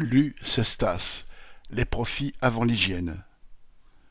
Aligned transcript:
Lu 0.00 0.34
Cestas, 0.42 1.24
les 1.70 1.84
profits 1.84 2.34
avant 2.40 2.64
l'hygiène. 2.64 3.22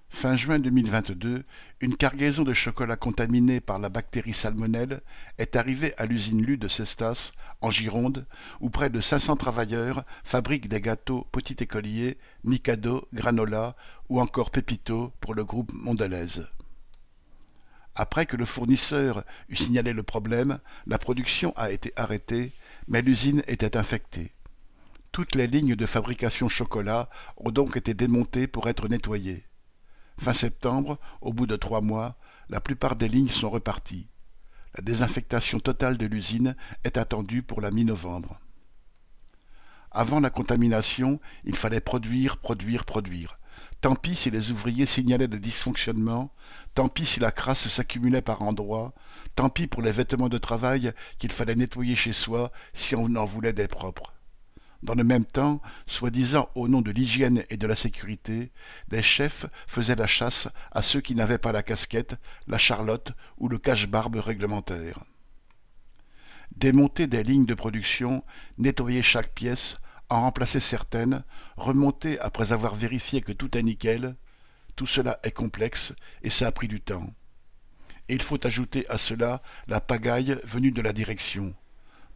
Fin 0.08 0.38
juin 0.38 0.58
2022, 0.58 1.44
une 1.82 1.98
cargaison 1.98 2.44
de 2.44 2.54
chocolat 2.54 2.96
contaminé 2.96 3.60
par 3.60 3.80
la 3.80 3.90
bactérie 3.90 4.32
salmonelle 4.32 5.02
est 5.40 5.58
arrivée 5.58 5.94
à 5.98 6.06
l'usine 6.06 6.42
Lu 6.42 6.56
de 6.56 6.70
Cestas, 6.70 7.34
en 7.60 7.70
Gironde, 7.70 8.26
où 8.62 8.70
près 8.70 8.90
de 8.90 9.02
500 9.02 9.36
travailleurs 9.36 10.06
fabriquent 10.24 10.70
des 10.70 10.80
gâteaux 10.80 11.28
Petit 11.34 11.62
Écolier, 11.62 12.18
Mikado, 12.46 13.10
Granola 13.14 13.76
ou 14.08 14.22
encore 14.22 14.52
Pépito 14.52 15.12
pour 15.20 15.34
le 15.34 15.44
groupe 15.44 15.74
Mondelez. 15.74 16.44
Après 17.94 18.26
que 18.26 18.38
le 18.38 18.46
fournisseur 18.46 19.26
eut 19.50 19.58
signalé 19.58 19.92
le 19.92 20.04
problème, 20.04 20.60
la 20.88 20.98
production 20.98 21.52
a 21.58 21.72
été 21.72 21.92
arrêtée, 21.98 22.54
mais 22.88 23.02
l'usine 23.02 23.44
était 23.48 23.76
infectée. 23.76 24.32
Toutes 25.14 25.36
les 25.36 25.46
lignes 25.46 25.76
de 25.76 25.86
fabrication 25.86 26.50
chocolat 26.50 27.08
ont 27.38 27.52
donc 27.52 27.78
été 27.78 27.94
démontées 27.94 28.48
pour 28.48 28.68
être 28.68 28.88
nettoyées. 28.88 29.46
Fin 30.18 30.34
septembre, 30.34 30.98
au 31.22 31.32
bout 31.32 31.46
de 31.46 31.56
trois 31.56 31.82
mois, 31.82 32.16
la 32.50 32.60
plupart 32.60 32.96
des 32.96 33.08
lignes 33.08 33.30
sont 33.30 33.52
reparties. 33.52 34.08
La 34.76 34.84
désinfectation 34.84 35.60
totale 35.60 35.98
de 35.98 36.08
l'usine 36.08 36.56
est 36.84 36.98
attendue 36.98 37.44
pour 37.44 37.62
la 37.62 37.70
mi-novembre. 37.70 38.40
Avant 39.92 40.20
la 40.20 40.32
contamination, 40.32 41.20
il 41.44 41.56
fallait 41.56 41.80
produire, 41.80 42.38
produire, 42.38 42.84
produire. 42.84 43.38
Tant 43.82 43.94
pis 43.94 44.16
si 44.16 44.32
les 44.32 44.50
ouvriers 44.50 44.88
signalaient 44.88 45.28
des 45.28 45.38
dysfonctionnements, 45.38 46.34
tant 46.74 46.88
pis 46.88 47.06
si 47.06 47.20
la 47.20 47.32
crasse 47.32 47.68
s'accumulait 47.68 48.24
par 48.24 48.42
endroits, 48.42 48.96
tant 49.36 49.52
pis 49.52 49.68
pour 49.68 49.84
les 49.84 49.92
vêtements 49.92 50.30
de 50.30 50.40
travail 50.40 50.92
qu'il 51.20 51.32
fallait 51.32 51.54
nettoyer 51.54 51.96
chez 51.96 52.14
soi 52.14 52.52
si 52.74 52.96
on 52.96 53.16
en 53.16 53.26
voulait 53.26 53.54
des 53.54 53.68
propres. 53.68 54.12
Dans 54.84 54.96
le 54.96 55.06
même 55.06 55.24
temps, 55.24 55.62
soi-disant 55.88 56.50
au 56.56 56.68
nom 56.68 56.82
de 56.82 56.92
l'hygiène 56.92 57.46
et 57.50 57.56
de 57.56 57.68
la 57.68 57.76
sécurité, 57.76 58.52
des 58.90 59.02
chefs 59.02 59.46
faisaient 59.66 59.96
la 59.96 60.08
chasse 60.08 60.50
à 60.74 60.82
ceux 60.82 61.00
qui 61.00 61.16
n'avaient 61.16 61.38
pas 61.38 61.54
la 61.54 61.64
casquette, 61.64 62.18
la 62.48 62.58
charlotte 62.58 63.14
ou 63.38 63.48
le 63.48 63.58
cache-barbe 63.58 64.18
réglementaire. 64.18 65.06
Démonter 66.58 67.08
des 67.08 67.24
lignes 67.24 67.46
de 67.46 67.54
production, 67.54 68.26
nettoyer 68.58 69.02
chaque 69.02 69.34
pièce, 69.34 69.78
en 70.10 70.20
remplacer 70.20 70.60
certaines, 70.60 71.24
remonter 71.56 72.20
après 72.20 72.52
avoir 72.52 72.76
vérifié 72.76 73.22
que 73.22 73.32
tout 73.32 73.58
est 73.58 73.64
nickel, 73.64 74.18
tout 74.76 74.86
cela 74.86 75.18
est 75.24 75.32
complexe 75.32 75.94
et 76.24 76.30
ça 76.30 76.48
a 76.48 76.52
pris 76.52 76.68
du 76.68 76.82
temps. 76.82 77.10
Et 78.10 78.16
il 78.16 78.22
faut 78.22 78.46
ajouter 78.46 78.86
à 78.90 78.98
cela 78.98 79.42
la 79.68 79.80
pagaille 79.80 80.42
venue 80.44 80.72
de 80.72 80.82
la 80.82 80.92
direction. 80.92 81.56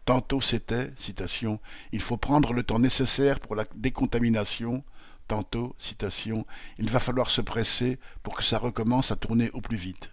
Tantôt 0.08 0.40
c'était, 0.40 0.94
citation, 0.96 1.60
il 1.92 2.00
faut 2.00 2.16
prendre 2.16 2.54
le 2.54 2.64
temps 2.64 2.80
nécessaire 2.80 3.42
pour 3.42 3.58
la 3.58 3.66
décontamination, 3.76 4.86
tantôt, 5.28 5.76
citation, 5.80 6.46
il 6.78 6.90
va 6.90 7.02
falloir 7.02 7.30
se 7.30 7.42
presser 7.42 8.00
pour 8.24 8.38
que 8.38 8.44
ça 8.46 8.58
recommence 8.58 9.12
à 9.12 9.18
tourner 9.18 9.50
au 9.52 9.60
plus 9.60 9.76
vite. 9.76 10.12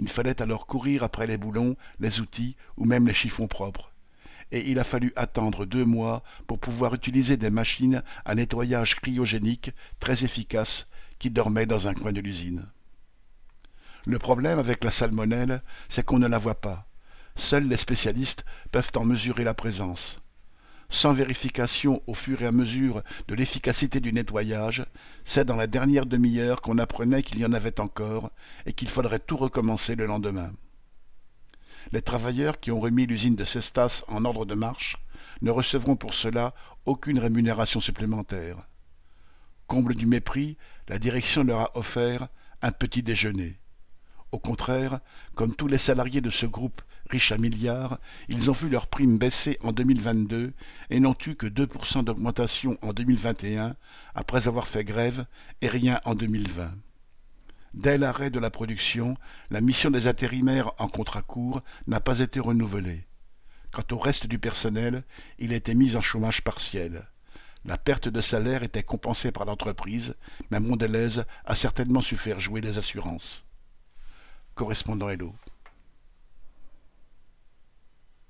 Il 0.00 0.08
fallait 0.08 0.42
alors 0.42 0.66
courir 0.66 1.04
après 1.04 1.28
les 1.28 1.36
boulons, 1.36 1.76
les 2.00 2.20
outils 2.20 2.56
ou 2.76 2.84
même 2.84 3.06
les 3.06 3.14
chiffons 3.14 3.46
propres. 3.46 3.92
Et 4.50 4.68
il 4.72 4.80
a 4.80 4.84
fallu 4.84 5.12
attendre 5.14 5.66
deux 5.66 5.84
mois 5.84 6.24
pour 6.48 6.58
pouvoir 6.58 6.92
utiliser 6.92 7.36
des 7.36 7.50
machines 7.50 8.02
à 8.24 8.34
nettoyage 8.34 8.96
cryogénique 8.96 9.70
très 10.00 10.24
efficaces 10.24 10.88
qui 11.20 11.30
dormaient 11.30 11.66
dans 11.66 11.86
un 11.86 11.94
coin 11.94 12.12
de 12.12 12.20
l'usine. 12.20 12.66
Le 14.04 14.18
problème 14.18 14.58
avec 14.58 14.82
la 14.82 14.90
salmonelle, 14.90 15.62
c'est 15.88 16.04
qu'on 16.04 16.18
ne 16.18 16.26
la 16.26 16.38
voit 16.38 16.60
pas. 16.60 16.88
Seuls 17.36 17.68
les 17.68 17.76
spécialistes 17.76 18.44
peuvent 18.72 18.92
en 18.96 19.04
mesurer 19.04 19.44
la 19.44 19.54
présence. 19.54 20.18
Sans 20.88 21.12
vérification 21.12 22.02
au 22.06 22.14
fur 22.14 22.42
et 22.42 22.46
à 22.46 22.52
mesure 22.52 23.02
de 23.28 23.34
l'efficacité 23.34 24.00
du 24.00 24.12
nettoyage, 24.12 24.86
c'est 25.24 25.44
dans 25.44 25.56
la 25.56 25.66
dernière 25.66 26.06
demi-heure 26.06 26.62
qu'on 26.62 26.78
apprenait 26.78 27.22
qu'il 27.22 27.38
y 27.38 27.44
en 27.44 27.52
avait 27.52 27.80
encore 27.80 28.30
et 28.64 28.72
qu'il 28.72 28.88
faudrait 28.88 29.18
tout 29.18 29.36
recommencer 29.36 29.96
le 29.96 30.06
lendemain. 30.06 30.52
Les 31.92 32.02
travailleurs 32.02 32.58
qui 32.58 32.70
ont 32.70 32.80
remis 32.80 33.06
l'usine 33.06 33.36
de 33.36 33.44
Cestas 33.44 34.04
en 34.08 34.24
ordre 34.24 34.46
de 34.46 34.54
marche 34.54 34.96
ne 35.42 35.50
recevront 35.50 35.96
pour 35.96 36.14
cela 36.14 36.54
aucune 36.86 37.18
rémunération 37.18 37.80
supplémentaire. 37.80 38.66
Comble 39.66 39.94
du 39.94 40.06
mépris, 40.06 40.56
la 40.88 40.98
direction 40.98 41.44
leur 41.44 41.60
a 41.60 41.76
offert 41.76 42.28
un 42.62 42.72
petit 42.72 43.02
déjeuner. 43.02 43.58
Au 44.32 44.38
contraire, 44.38 45.00
comme 45.34 45.54
tous 45.54 45.66
les 45.66 45.78
salariés 45.78 46.20
de 46.20 46.30
ce 46.30 46.46
groupe 46.46 46.82
riches 47.10 47.32
à 47.32 47.38
milliards, 47.38 47.98
ils 48.28 48.50
ont 48.50 48.54
vu 48.54 48.68
leurs 48.68 48.86
primes 48.86 49.18
baisser 49.18 49.58
en 49.62 49.72
2022 49.72 50.52
et 50.90 51.00
n'ont 51.00 51.16
eu 51.26 51.34
que 51.34 51.46
2% 51.46 52.04
d'augmentation 52.04 52.78
en 52.82 52.92
2021 52.92 53.76
après 54.14 54.48
avoir 54.48 54.66
fait 54.66 54.84
grève 54.84 55.26
et 55.62 55.68
rien 55.68 56.00
en 56.04 56.14
2020. 56.14 56.72
Dès 57.74 57.98
l'arrêt 57.98 58.30
de 58.30 58.38
la 58.38 58.50
production, 58.50 59.16
la 59.50 59.60
mission 59.60 59.90
des 59.90 60.06
intérimaires 60.06 60.72
en 60.78 60.88
contrat 60.88 61.22
court 61.22 61.62
n'a 61.86 62.00
pas 62.00 62.20
été 62.20 62.40
renouvelée. 62.40 63.06
Quant 63.70 63.84
au 63.94 63.98
reste 63.98 64.26
du 64.26 64.38
personnel, 64.38 65.04
il 65.38 65.52
été 65.52 65.74
mis 65.74 65.96
en 65.96 66.00
chômage 66.00 66.42
partiel. 66.42 67.06
La 67.66 67.76
perte 67.76 68.08
de 68.08 68.20
salaire 68.20 68.62
était 68.62 68.82
compensée 68.82 69.32
par 69.32 69.44
l'entreprise, 69.44 70.14
mais 70.50 70.60
Mondelez 70.60 71.20
a 71.44 71.54
certainement 71.54 72.00
su 72.00 72.16
faire 72.16 72.40
jouer 72.40 72.60
les 72.60 72.78
assurances. 72.78 73.44
Correspondant 74.54 75.10
Hello. 75.10 75.34